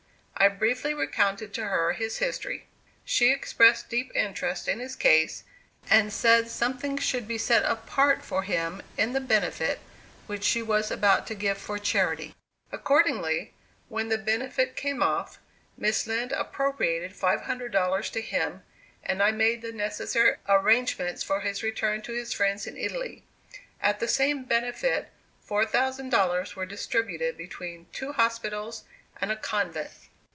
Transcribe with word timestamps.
I 0.37 0.47
briefly 0.47 0.95
recounted 0.95 1.53
to 1.53 1.65
her 1.65 1.91
his 1.93 2.17
history. 2.17 2.65
She 3.05 3.29
expressed 3.31 3.89
deep 3.89 4.11
interest 4.15 4.67
in 4.67 4.79
his 4.79 4.95
case, 4.95 5.43
and 5.87 6.11
said 6.11 6.49
something 6.49 6.97
should 6.97 7.27
be 7.27 7.37
set 7.37 7.63
apart 7.63 8.25
for 8.25 8.41
him 8.41 8.81
in 8.97 9.13
the 9.13 9.19
benefit 9.21 9.77
which 10.25 10.43
she 10.43 10.63
was 10.63 10.89
about 10.89 11.27
to 11.27 11.35
give 11.35 11.59
for 11.59 11.77
charity. 11.77 12.33
Accordingly, 12.71 13.53
when 13.87 14.09
the 14.09 14.17
benefit 14.17 14.75
came 14.75 15.03
off, 15.03 15.37
Miss 15.77 16.07
Lind 16.07 16.31
appropriated 16.31 17.11
$500 17.13 18.11
to 18.11 18.19
him, 18.21 18.63
and 19.03 19.21
I 19.21 19.29
made 19.31 19.61
the 19.61 19.71
necessary 19.71 20.37
arrangements 20.49 21.21
for 21.21 21.41
his 21.41 21.61
return 21.61 22.01
to 22.01 22.13
his 22.13 22.33
friends 22.33 22.65
in 22.65 22.77
Italy. 22.77 23.21
At 23.79 23.99
the 23.99 24.07
same 24.07 24.45
benefit 24.45 25.09
$4,000 25.47 26.55
were 26.55 26.65
distributed 26.65 27.37
between 27.37 27.85
two 27.93 28.13
hospitals 28.13 28.85
and 29.17 29.31
a 29.31 29.35
convent. 29.35 29.91